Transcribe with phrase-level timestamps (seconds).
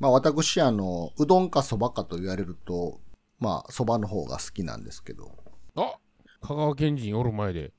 [0.00, 3.00] まあ私、あの、うどんかそばかと言われると、
[3.38, 5.36] まあ、そばの方が好きなんですけど、
[5.76, 5.94] あ
[6.40, 7.72] 香川県人おる前で。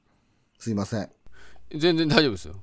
[0.60, 1.10] すいません。
[1.76, 2.56] 全然大丈夫ですよ。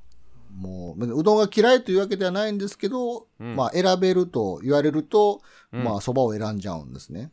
[0.54, 5.42] もう、うどんが嫌いというわけではないんですけど、うんまあ選べると言われると、
[5.72, 7.32] うんまあそばを選んじゃうんですね。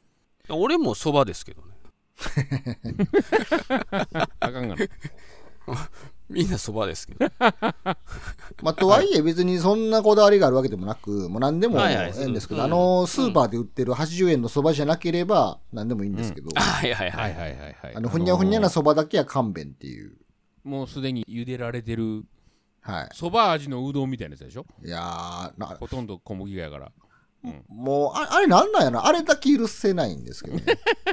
[0.49, 1.75] 俺もそばですけどね。
[4.39, 4.77] あかんがな。
[6.29, 7.27] みんなそばですけど。
[7.39, 17.21] まあとはいえ別にそんなこだわりがあるわけでもなく、もう何でもはいはいええんですけど、うんあの、スーパーで売ってる80円のそばじゃなければ何でもいいんですけど、はいはいは。
[17.21, 17.95] はいいはいはいはい。
[17.95, 20.13] あの、ふにゃふにゃなそばだけは勘弁っていう。
[20.63, 22.23] もうすでに茹でられてる、
[22.81, 23.09] はい。
[23.13, 24.65] そば味のうどんみたいなやつでしょ？
[24.83, 26.91] いやーなほとんど小麦がやから。
[27.67, 29.05] もう、ああれなんなんやな？
[29.05, 30.63] あれだけ許せないんですけどね。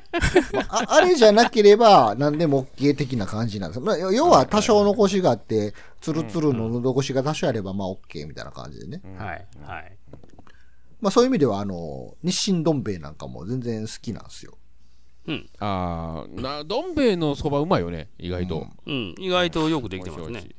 [0.53, 3.81] まあああれじゃなければ何でも OK 的な感じなんです。
[3.81, 9.03] まあ、要要は多少のコシがあって、ツルツルの喉越しが多少あればまあ OK みたいな感じでね。
[9.17, 9.99] はいはい。
[11.01, 14.57] まあそういう意味では、あの、日清どん兵衛なんかも全然好きなんですよ。
[15.61, 18.67] あーな、どん兵衛のそばうまいよね、意外と。
[18.87, 19.15] うん。
[19.19, 20.55] 意外とよくできてますね美味しい。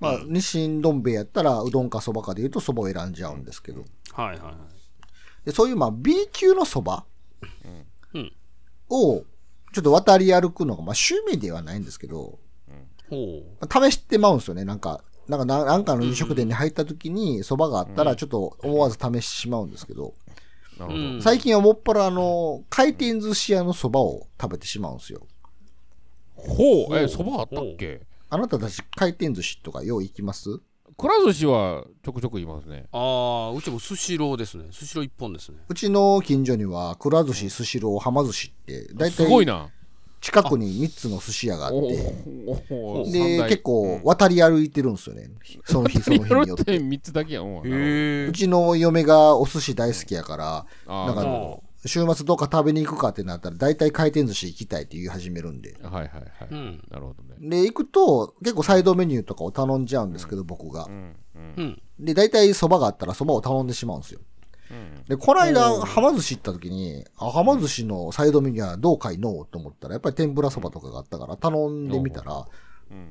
[0.00, 3.84] まあ、日清どん兵衛やったらうどんかそばかで言うとそばを選んじゃうんですけど。
[4.12, 4.54] はいはいはい。
[5.44, 7.04] でそういうまあ B 級のそば
[8.14, 8.32] うん。
[8.88, 9.24] を
[9.72, 12.38] ちょっと渡り歩くのがまあ趣味ではないんですけど、
[13.08, 14.64] ほ試してまうんですよね。
[14.64, 20.14] なんか、なんかな、なんかの飲食店に入った時に蕎麦があったら、ちょっと思わず試してしまうんですけど、
[20.78, 21.04] なるほど。
[21.04, 21.06] う。
[21.14, 21.22] うん。
[21.22, 25.26] 最近はもっぱらあの、回転寿司屋の蕎麦を食べてしまうんですよ。
[26.34, 28.00] ほう、え、そばあったっけ？
[28.28, 30.60] あなたたち回転寿司とかよう行きます？
[31.02, 32.84] くら寿司はちょくちょく言いますね。
[32.92, 34.66] ああ、うちもスシローですね。
[34.70, 35.58] スシロー一本ですね。
[35.68, 39.68] うちの近所には、くら寿司、スシロー、はま寿司って、だいたいすごいな。
[40.20, 45.28] 近くに3つの寿司屋があっおて、で、結構渡り歩いてるんですよね。
[45.64, 46.56] その日その日によっ。
[46.56, 47.58] てて3つだけやん。
[47.58, 55.72] うちの嫁がお寿司大好きやから、なんか週末どっか食べに行くかってなったら、大体回転寿司行きたいって言い始めるんで。
[55.72, 56.48] どはいはいはい。
[56.50, 56.84] うん。
[56.90, 57.36] なるほどね。
[57.40, 60.88] で、行くと、結構サイドメニューとかを頼んじゃうんですけど、僕がう。
[60.90, 61.82] んうんうん。
[61.98, 64.20] で、大体蕎麦があったら蕎麦を頼んでしまうんですよ。
[64.70, 72.46] うんで、この間、はま寿司行った時に、あ、はま寿司のサイドメニューはどうかいのと思ったら、やっぱり天ぷら蕎麦とかがあったから頼んでみたら、うん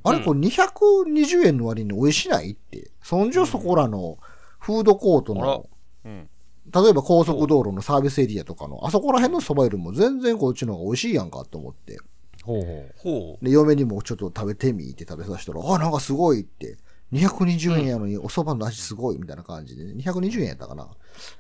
[0.03, 4.19] あれこれ220円の割に美味しないって、そんじょそこらの
[4.59, 5.68] フードコートの、
[6.06, 6.29] うん
[6.73, 11.99] 例えば高速道路のサービスエリアとかの、あそこら辺の蕎麦よりも全然こっちの方が美味しいやんかと思って。
[12.43, 13.45] ほうほほう。
[13.45, 16.77] で、嫁にもちょっと食べてみって食べさせたら、あ、なんかすごいって。
[17.13, 20.87] 220円やのにお蕎麦の味すごいみたいな感じで、ね、220円やったかな。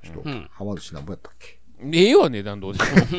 [0.03, 1.59] ちょっと、うんはま寿司なんぼやったっけ？
[1.81, 1.89] う。
[1.95, 3.17] ええわ、値段どうして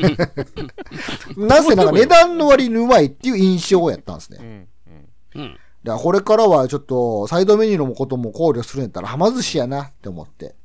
[1.37, 1.47] も。
[1.47, 4.37] な ぜなんか値段の割にうまいっていう印象やったんですね。
[4.39, 5.57] うんうんうん。
[5.83, 10.55] で、これからはちょっとサイドメニューのことも考慮するんやったら、はま寿司やなって思って。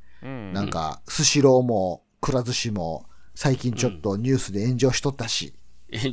[0.49, 0.53] うん。
[0.53, 3.05] なんか、スシローも、くら寿司も、
[3.35, 5.53] 最近ちょっとニュースで炎上しとったし、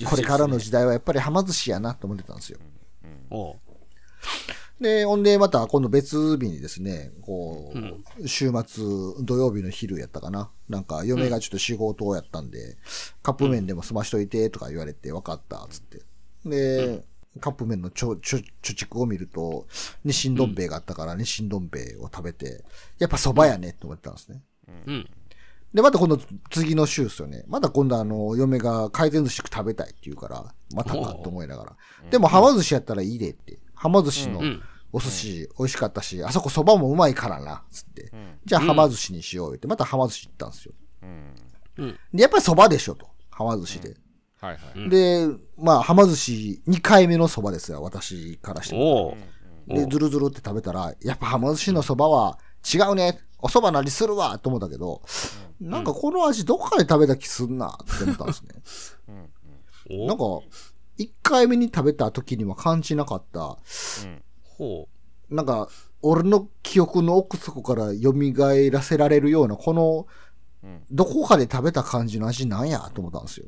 [0.09, 2.59] これからの時代はやっぱりはま寿司やなと思ってたんですよ。
[3.31, 3.57] おう
[4.81, 7.73] で、ほんで、また今度別日にですね、こ
[8.21, 8.85] う、週末、
[9.25, 10.51] 土曜日の昼やったかな。
[10.69, 12.77] なんか、嫁がちょっと仕事をやったんで、
[13.23, 16.03] カップ麺でも済ましといて、とか言われて、分かった、つって。
[16.45, 17.05] で、
[17.41, 19.67] カップ麺のちょ、ちょ、貯蓄を見ると、
[20.05, 22.65] 日清どん兵衛があったから、日清どん兵衛を食べて、
[22.99, 24.43] やっぱ蕎麦やね、と思ってたんですね。
[24.87, 25.09] うん。
[25.75, 26.19] で、また今度
[26.51, 27.45] 次の週ですよね。
[27.49, 31.77] また今度あの、嫁が回転寿司食べたいって言うから、またかと思いながら。
[32.11, 33.59] でも、はま寿司やったらいいでって。
[33.75, 38.11] はま寿司のんお寿司美味しかったし、あそこ蕎麦もうまいからな、つって。
[38.47, 40.73] じゃあ、はま寿司にしようよって、またはま寿司行ったんですよ。
[41.79, 41.99] うん。
[42.15, 43.07] で、やっぱり蕎麦でしょと。
[43.31, 43.95] はま寿司で。
[44.47, 44.91] はいはい。
[44.91, 45.27] で、
[45.59, 49.17] まあ、はま寿司2回目の蕎麦ですよ、私からしても。
[49.67, 53.19] で、ずるずるって食べたら、やっぱはま寿司の蕎麦は違うね。
[53.39, 55.03] お蕎麦なりするわと思ったけど、
[55.61, 59.29] なんかこの味どこかで食べた気すんなって思ったんですね。
[59.91, 60.25] おなんか、
[60.99, 63.59] 1回目に食べた時には感じなかった、
[64.43, 64.89] ほ
[65.31, 65.69] なんか、
[66.03, 68.13] 俺の記憶の奥底から蘇
[68.71, 70.07] らせられるような、この、
[70.91, 73.47] どこかで食べた感じの味なんやと思ったんですよ。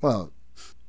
[0.00, 0.28] まあ、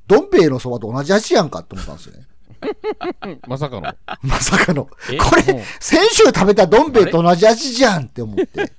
[0.06, 2.26] どん兵衛の蕎麦と同じ味やんかって思ったんですよね。
[3.46, 3.94] まさかの。
[4.22, 4.86] まさかの。
[4.86, 4.92] こ
[5.38, 8.72] えれ先週食べたどん兵衛と同じ味じゃんって思って。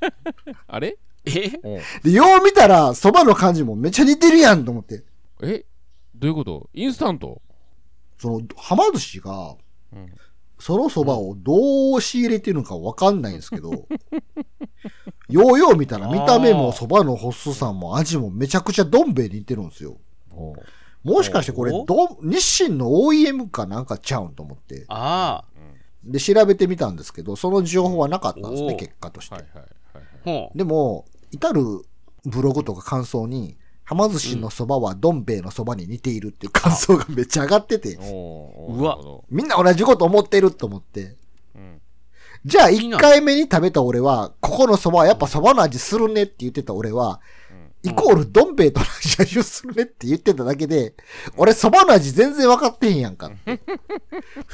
[0.68, 0.90] あれ？
[0.90, 0.98] う。
[1.26, 1.50] え？
[2.04, 5.04] で、よう見たら、蕎麦の感じもめっちゃ似てるやんと思って。
[5.42, 5.66] え？
[6.16, 6.70] どういうこと？
[6.74, 7.42] インスタント？
[8.18, 9.56] その、はま寿司が、
[9.94, 10.14] うん
[10.62, 13.72] その蕎麦をどう仕入れてるのかわかんないんですけど、
[15.30, 19.98] ようよう見たら見た目も蕎麦の細さも味もめちゃくちゃどん兵衛に似てるんですよ。
[21.04, 24.86] もしかしてこれ、おどん、日清の OEM かなんかちゃうんと思って。
[24.90, 25.60] ああ。
[26.04, 29.36] で、調べてみたんですけど、その情報はなかったんですね、お結果として。
[29.36, 30.58] はいはいはい。
[30.58, 31.86] でも、至る
[32.26, 38.98] ブログとか感想に、はま寿司のそばはどん兵衛のそばに似ているっていう感想がめっちゃ上がってて、うわ。
[39.30, 41.16] みんな同じこと思ってると思って、
[42.46, 47.22] じゃあ1気になる回目に食べた俺は、ここのそばはやっぱそばの味するねって言ってた俺は、
[47.84, 50.96] イコールどん兵衛と同じ味をするねって言ってただけで、
[51.38, 53.32] 俺そばの味全然分かってへんやんか。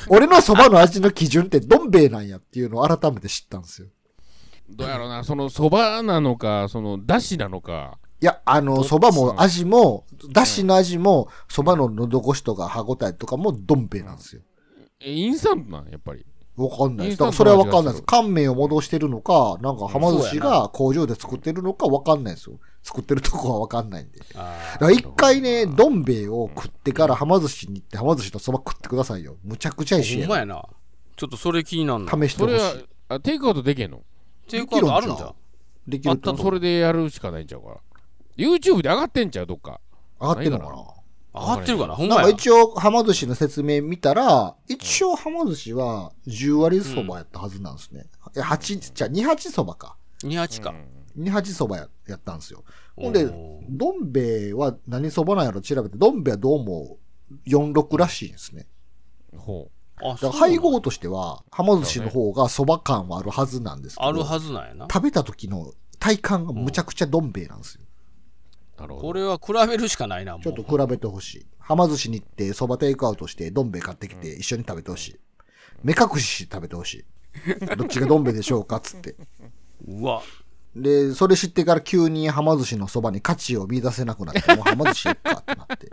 [0.09, 3.87] 俺のそばの味の基準ってどん兵衛なんやっていうのを改めて知ったんですよ。
[4.69, 14.41] どうやろうな、そのそばなのか、そのだしなのか、いや、あの、どっちそばも味も、だしの味も、そばの喉越しとか歯応えとかもどん兵衛なんですよ。
[14.99, 16.25] えインスタントなんやっぱり。
[16.55, 17.17] わかんないです。
[17.19, 18.03] だからそれはわかんないです。
[18.05, 22.57] 乾麺を戻してるのか、なんか、はま寿司が工場で作ってるのかわかんないですよ。
[22.81, 24.19] 作ってるとこはわかんないんで。
[24.19, 29.37] だあから一回ね、どん兵衛を食ってからはま寿司に行って、はま寿司とそば食ってくださいよ。
[29.43, 30.63] むちゃくちゃ一緒やーほんまやな。
[31.15, 32.11] ちょっとそれ気になるな。
[32.11, 34.01] 試してほしそれはいあテイクアウトできへんの？
[34.47, 35.33] テイクアウトあるんじゃん。
[35.87, 37.77] できるとあったそれでやるしかないんちゃうから。
[38.37, 39.45] YouTube で上がってんちゃう？
[39.45, 39.81] どっか。
[40.21, 40.83] 上がってるのかな？
[41.35, 41.95] 上がってるかな？
[41.95, 42.23] ほんなん。
[42.23, 48.05] か一応、はま寿司の説明見たら、一応はま寿司は10割そばやったはずなんですね。
[48.35, 49.97] え、8、じゃあ28そばか。
[50.23, 50.73] 28か。
[51.17, 52.63] 28そばややったんですよ。
[52.95, 56.97] ほんでおー、どん兵衛は何そばなんやろ調べて、どん兵衛はどうも
[57.47, 58.67] 46らしいんですね。
[59.37, 64.87] ほあ、だからそう配合としては、はま寿司の方がそば感はあるはずなんですけど、あるはずなんやな。
[64.91, 67.81] 食べた時の体感がむちゃくちゃどん兵衛なんですよ。
[68.77, 68.81] う。
[68.81, 69.07] なるほど。
[69.07, 70.41] これは比べるしかないな、もう。
[70.43, 71.45] ちょっと比べてほしい。
[71.59, 75.19] はま寿司に行って、そばテイクアウトして、どん兵衛買ってきて、一緒に食べてほしい。
[75.83, 77.05] 目隠しして食べてほしい。
[77.77, 79.15] どっちがどん兵衛でしょうかっつって。
[79.87, 80.21] うわ。
[80.75, 85.89] で、それ知ってから急にはま寿司のそばに価値を見出せなくなって、もうはま寿司行くかってなって。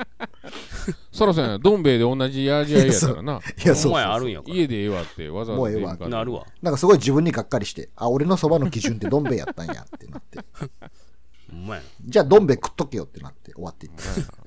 [1.12, 3.32] そらそうやな、どん兵衛で同じ味合いやったらな。
[3.38, 4.54] いや、そうそうそうやあるんやから。
[4.54, 6.46] 家でええわってわざわざもうええわ出んからなるわ。
[6.62, 10.40] なんかすごい自分にがっかりして、あ、俺のそばの基準ってどん兵衛やったんやってなって。
[12.04, 14.02] じゃあどん兵衛食っとけよってなって終わっていって。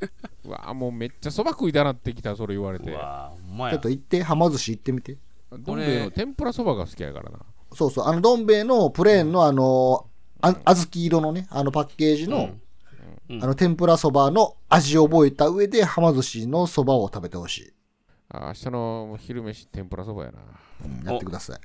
[0.46, 2.86] うわもうめっちゃそば食いたなってきた、それ言われな。
[2.86, 3.80] てちょっ。
[3.80, 5.18] と行って、はま寿司行ってみて。
[5.52, 7.40] どん兵衛の天ぷらそばが好きやからな。
[7.74, 10.08] そうそう、あのどん兵衛のプレーンのあの、
[10.42, 12.62] あ小豆色のね、あのパッケージの、うん
[13.28, 17.74] あの天ぷらそばの味を覚えた上で、はま寿司のそばを食べてほしい。
[18.30, 20.40] あ明日の昼飯天ぷらそばやな。
[20.86, 21.60] うんやってください。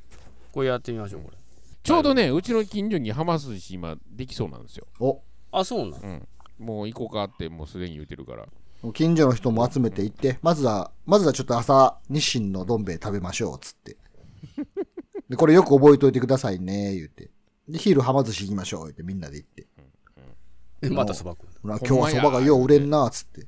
[0.52, 1.36] これやってみましょう、これ。
[1.82, 4.86] ちょうどね、うちの近所に浜寿司今できそうなんですよ。
[5.00, 5.20] お、
[5.52, 6.00] あ、そうなん？
[6.00, 6.28] うん。
[6.58, 8.46] もう行こうかってもうすでに言うてるから。
[8.94, 13.96] 近所の人も集めて行って、まずは、まずはちょっと朝、日清のどん兵衛食べましょう、つって。
[15.28, 17.30] で、これよく覚えといてくださいね、言って。
[17.68, 19.66] で、昼はま寿司行きましょう、言ってみんなで行って。
[20.82, 21.48] えまたそば食う。
[21.62, 23.46] 今日はそばがよう売れんな、つって。